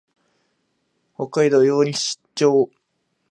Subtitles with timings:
[1.15, 1.93] 北海道様似
[2.33, 2.71] 町